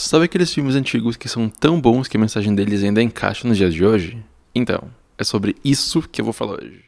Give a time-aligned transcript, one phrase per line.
[0.00, 3.56] Sabe aqueles filmes antigos que são tão bons que a mensagem deles ainda encaixa nos
[3.56, 4.16] dias de hoje?
[4.54, 4.80] Então,
[5.18, 6.84] é sobre isso que eu vou falar hoje.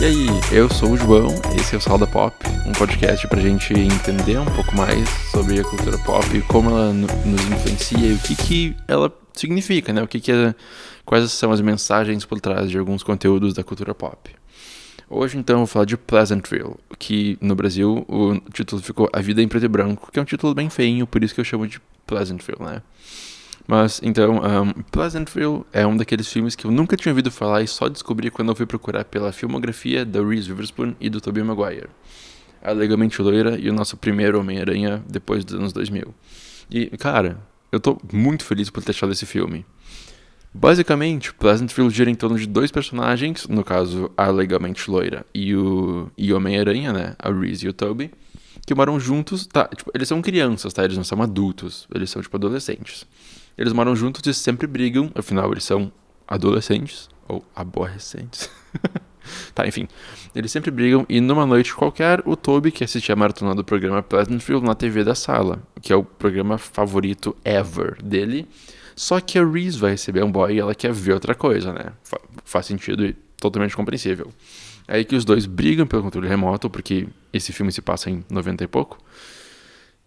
[0.00, 1.28] E aí, eu sou o João,
[1.60, 2.34] esse é o Salda Pop,
[2.66, 7.50] um podcast pra gente entender um pouco mais sobre a cultura pop, como ela nos
[7.52, 10.02] influencia e o que, que ela significa, né?
[10.02, 10.54] O que, que é,
[11.04, 14.30] quais são as mensagens por trás de alguns conteúdos da cultura pop.
[15.08, 19.40] Hoje, então, eu vou falar de Pleasantville, que no Brasil o título ficou A Vida
[19.40, 21.66] em Preto e Branco, que é um título bem feinho, por isso que eu chamo
[21.68, 22.82] de Pleasantville, né?
[23.68, 27.68] Mas, então, um, Pleasantville é um daqueles filmes que eu nunca tinha ouvido falar e
[27.68, 31.88] só descobri quando eu fui procurar pela filmografia da Reese Witherspoon e do Tobey Maguire.
[32.62, 36.12] A Legalmente Loira e o nosso primeiro Homem-Aranha depois dos anos 2000.
[36.68, 37.38] E, cara,
[37.76, 39.64] eu tô muito feliz por ter achado esse filme.
[40.52, 46.10] Basicamente, Pleasantville gira em torno de dois personagens, no caso, a legalmente loira e o,
[46.16, 47.14] e Homem-Aranha, né?
[47.18, 48.10] A Reese e o Toby,
[48.66, 49.68] que moram juntos, tá?
[49.68, 50.82] Tipo, eles são crianças, tá?
[50.82, 53.06] Eles não são adultos, eles são, tipo, adolescentes.
[53.58, 55.92] Eles moram juntos e sempre brigam, afinal, eles são
[56.26, 58.50] adolescentes, ou aborrecentes.
[59.56, 59.88] tá, enfim.
[60.34, 64.02] Eles sempre brigam e numa noite qualquer, o Toby, que assistia a maratona do programa
[64.02, 68.46] Pleasantville na TV da sala, que é o programa favorito ever dele,
[68.94, 71.92] só que a Reese vai receber um boy e ela quer ver outra coisa, né?
[72.04, 74.30] Fa faz sentido e totalmente compreensível.
[74.86, 78.24] É aí que os dois brigam pelo controle remoto, porque esse filme se passa em
[78.30, 78.98] 90 e pouco.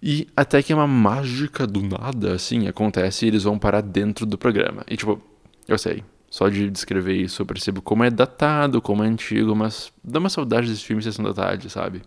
[0.01, 4.37] E até que uma mágica do nada, assim, acontece e eles vão parar dentro do
[4.37, 4.83] programa.
[4.87, 5.21] E tipo,
[5.67, 9.91] eu sei, só de descrever isso eu percebo como é datado, como é antigo, mas
[10.03, 12.01] dá uma saudade desse filme Sessão da Tarde, sabe?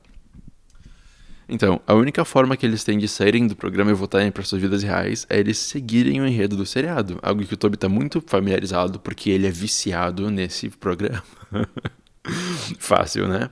[1.48, 4.62] Então, a única forma que eles têm de saírem do programa e voltarem para suas
[4.62, 7.18] vidas reais é eles seguirem o enredo do seriado.
[7.22, 11.22] Algo que o Toby tá muito familiarizado porque ele é viciado nesse programa.
[12.78, 13.50] Fácil, né?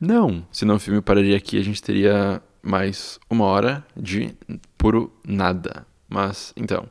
[0.00, 4.34] Não, senão o filme pararia aqui a gente teria mais uma hora de
[4.78, 5.86] puro nada.
[6.08, 6.88] Mas, então,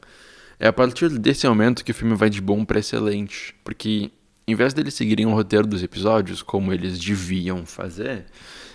[0.62, 3.56] é a partir desse momento que o filme vai de bom para excelente.
[3.64, 4.12] Porque,
[4.48, 8.26] em vez deles seguirem o roteiro dos episódios, como eles deviam fazer,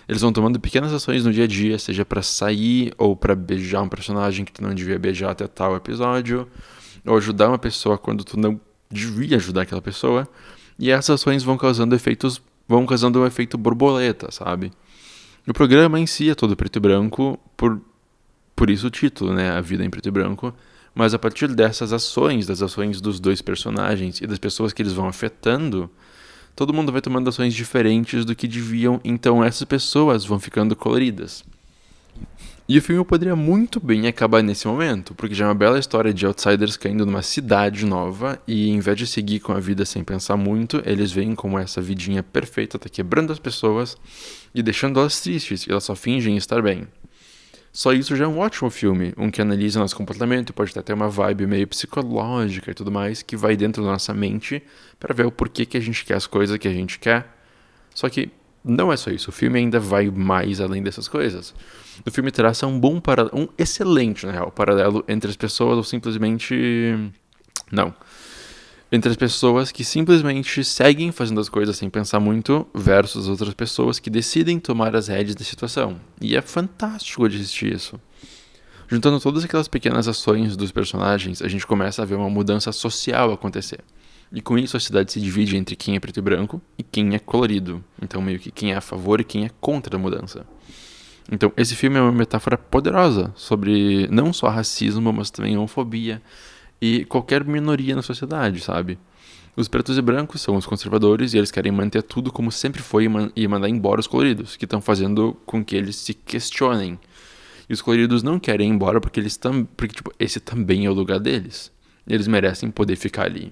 [0.05, 3.81] eles vão tomando pequenas ações no dia a dia, seja para sair ou para beijar
[3.81, 6.45] um personagem que tu não devia beijar até tal episódio,
[7.05, 8.59] ou ajudar uma pessoa quando tu não
[8.91, 10.27] devia ajudar aquela pessoa.
[10.77, 14.73] E essas ações vão causando efeitos, vão causando um efeito borboleta, sabe?
[15.47, 17.79] O programa em si é todo preto e branco, por,
[18.53, 19.51] por isso o título, né?
[19.51, 20.53] A vida em preto e branco.
[20.97, 24.93] Mas a partir dessas ações, das ações dos dois personagens e das pessoas que eles
[24.93, 25.87] vão afetando,
[26.55, 31.45] todo mundo vai tomando ações diferentes do que deviam, então essas pessoas vão ficando coloridas.
[32.67, 36.11] E o filme poderia muito bem acabar nesse momento, porque já é uma bela história
[36.11, 40.03] de outsiders caindo numa cidade nova e em vez de seguir com a vida sem
[40.03, 43.95] pensar muito, eles veem como essa vidinha perfeita tá quebrando as pessoas
[44.51, 46.87] e deixando elas tristes, e elas só fingem estar bem.
[47.77, 50.93] Só isso já é um ótimo filme, um que analisa nosso comportamento pode até ter
[50.93, 54.63] uma vibe meio psicológica e tudo mais, que vai dentro da nossa mente
[54.99, 57.27] para ver o porquê que a gente quer as coisas que a gente quer.
[57.93, 58.31] Só que
[58.65, 61.53] não é só isso, o filme ainda vai mais além dessas coisas.
[62.03, 65.83] O filme traça um bom para um excelente, na real, paralelo entre as pessoas ou
[65.83, 66.95] simplesmente
[67.71, 67.93] não
[68.91, 73.99] entre as pessoas que simplesmente seguem fazendo as coisas sem pensar muito versus outras pessoas
[73.99, 75.99] que decidem tomar as rédeas da situação.
[76.21, 77.99] E é fantástico de assistir isso.
[78.87, 83.33] Juntando todas aquelas pequenas ações dos personagens, a gente começa a ver uma mudança social
[83.33, 83.81] acontecer.
[84.31, 87.13] E com isso a cidade se divide entre quem é preto e branco e quem
[87.13, 87.83] é colorido.
[88.01, 90.45] Então meio que quem é a favor e quem é contra a mudança.
[91.29, 96.21] Então esse filme é uma metáfora poderosa sobre não só racismo, mas também homofobia,
[96.81, 98.97] e qualquer minoria na sociedade, sabe?
[99.55, 103.07] Os pretos e brancos são os conservadores e eles querem manter tudo como sempre foi
[103.35, 106.99] e mandar embora os coloridos, que estão fazendo com que eles se questionem.
[107.67, 110.89] E os coloridos não querem ir embora porque eles tam, porque tipo, esse também é
[110.89, 111.71] o lugar deles.
[112.07, 113.51] Eles merecem poder ficar ali.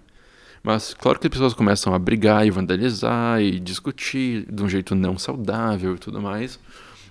[0.62, 4.94] Mas claro que as pessoas começam a brigar e vandalizar e discutir de um jeito
[4.94, 6.60] não saudável e tudo mais.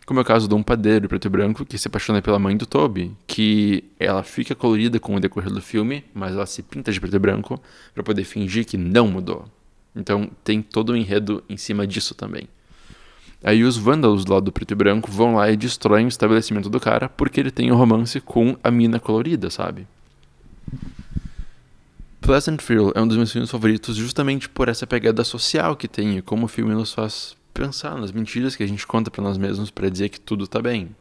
[0.07, 2.57] Como é o caso de um padeiro preto e branco que se apaixona pela mãe
[2.57, 6.93] do Toby, que ela fica colorida com o decorrer do filme, mas ela se pinta
[6.93, 7.61] de preto e branco
[7.95, 9.47] para poder fingir que não mudou.
[9.97, 12.49] Então tem todo um enredo em cima disso também.
[13.43, 16.69] Aí os vândalos do lado do preto e branco vão lá e destroem o estabelecimento
[16.69, 19.87] do cara porque ele tem um romance com a mina colorida, sabe?
[22.21, 26.23] Pleasantville é um dos meus filmes favoritos justamente por essa pegada social que tem e
[26.23, 29.71] como o filme nos faz pensar nas mentiras que a gente conta para nós mesmos
[29.71, 30.95] para dizer que tudo tá bem.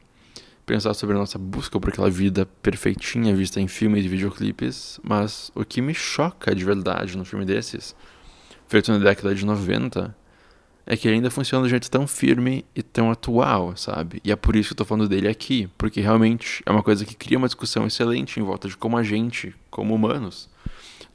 [0.66, 5.52] Pensar sobre a nossa busca por aquela vida perfeitinha vista em filmes e videoclipes, mas
[5.54, 7.94] o que me choca de verdade no filme desses
[8.74, 10.16] feito na década de 90,
[10.86, 14.20] é que ele ainda funciona de um jeito tão firme e tão atual, sabe?
[14.24, 17.06] E é por isso que eu tô falando dele aqui, porque realmente é uma coisa
[17.06, 20.50] que cria uma discussão excelente em volta de como a gente, como humanos,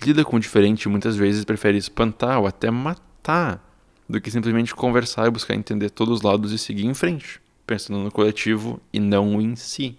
[0.01, 3.68] lida com o diferente e muitas vezes prefere espantar ou até matar
[4.09, 7.99] do que simplesmente conversar e buscar entender todos os lados e seguir em frente, pensando
[7.99, 9.99] no coletivo e não em si.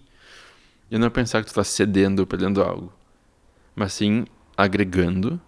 [0.90, 2.92] E não pensar que tu está cedendo ou perdendo algo,
[3.76, 4.26] mas sim
[4.58, 5.40] agregando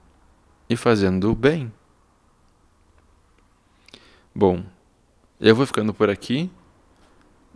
[0.70, 1.72] e fazendo o bem.
[4.34, 4.64] Bom,
[5.40, 6.50] eu vou ficando por aqui.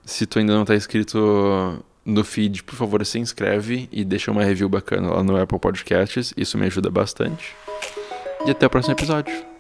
[0.04, 4.44] Se tu ainda não está inscrito no feed, por favor, se inscreve e deixa uma
[4.44, 6.34] review bacana lá no Apple Podcasts.
[6.36, 7.56] Isso me ajuda bastante.
[8.46, 9.55] E até o próximo episódio.